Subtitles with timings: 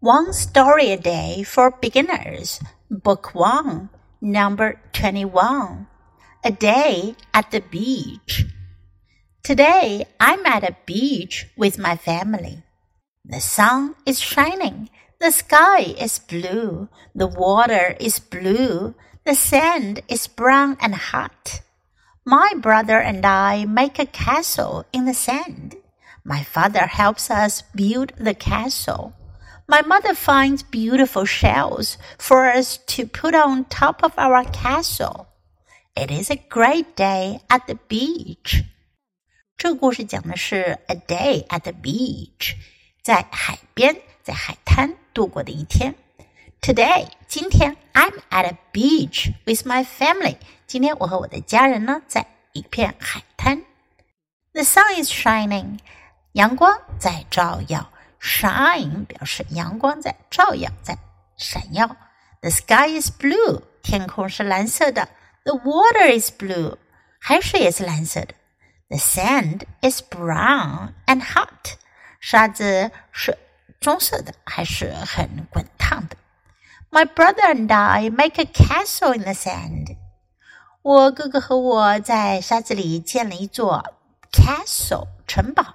[0.00, 2.58] One Story a Day for Beginners,
[2.88, 3.90] Book 1,
[4.22, 5.88] Number 21.
[6.42, 8.46] A Day at the Beach.
[9.42, 12.62] Today I'm at a beach with my family.
[13.26, 14.88] The sun is shining.
[15.20, 16.88] The sky is blue.
[17.14, 18.94] The water is blue.
[19.26, 21.60] The sand is brown and hot.
[22.24, 25.76] My brother and I make a castle in the sand.
[26.24, 29.12] My father helps us build the castle.
[29.69, 35.27] My mother finds beautiful shells for us to put on top of our castle.
[35.95, 38.63] It is a great day at the beach.
[39.57, 42.55] 这个故事讲的是 a day at the beach，
[43.01, 45.95] 在海边，在海滩度过的一天。
[46.61, 50.37] Today，今天 I'm at a beach with my family。
[50.67, 53.63] 今天我和我的家人呢，在一片海滩。
[54.53, 55.79] The sun is shining，
[56.33, 57.89] 阳光在照耀。
[58.20, 60.98] Shine 表示阳光在照耀，在
[61.36, 61.96] 闪耀。
[62.42, 65.08] The sky is blue，天空是蓝色的。
[65.44, 66.76] The water is blue，
[67.18, 68.34] 海水也是蓝色的。
[68.88, 71.76] The sand is brown and hot，
[72.20, 73.38] 沙子是
[73.80, 76.16] 棕色的，还是很滚烫的。
[76.90, 79.96] My brother and I make a castle in the sand。
[80.82, 83.94] 我哥哥和我在沙子里建了一座
[84.32, 85.74] castle 城堡。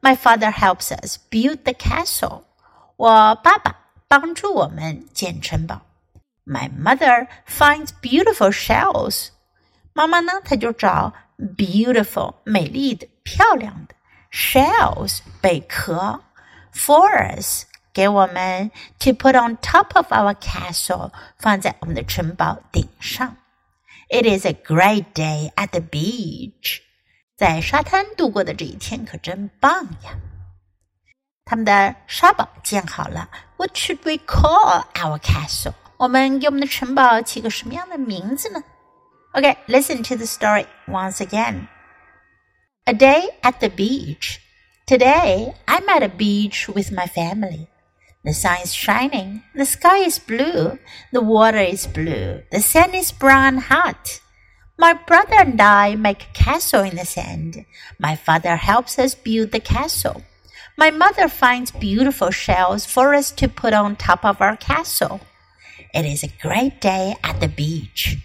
[0.00, 2.42] My father helps us build the castle。
[2.96, 3.76] 我爸爸
[4.08, 5.82] 帮助我们建城堡。
[6.44, 9.28] My mother finds beautiful shells。
[9.92, 11.12] 妈妈呢，她就找
[11.56, 13.94] beautiful 美丽的、漂亮的
[14.30, 16.20] shells 贝壳
[16.72, 23.36] for us 给我们 to put on top of our castle 放在我们的城堡顶上。
[24.08, 26.80] it is a great day at the beach。
[27.40, 30.16] 在沙滩度过的这一天可真棒呀！
[31.44, 33.28] 他们的沙堡建好了。
[33.56, 35.74] What should we call our castle？
[35.96, 38.62] 我们给我们的城堡起个什么样的名字呢？
[39.32, 41.68] Okay, listen to the story once again.
[42.84, 44.38] A day at the beach.
[44.86, 47.66] Today I'm at a beach with my family.
[48.24, 49.42] The sun is shining.
[49.54, 50.78] The sky is blue.
[51.12, 52.42] The water is blue.
[52.50, 54.20] The sand is brown hot.
[54.81, 57.65] My brother and I make a castle in the sand.
[57.99, 60.23] My father helps us build the castle.
[60.75, 65.21] My mother finds beautiful shells for us to put on top of our castle.
[65.93, 68.17] It is a great day at the beach.